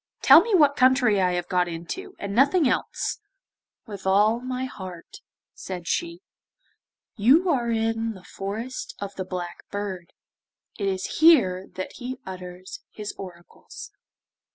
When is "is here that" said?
10.87-11.91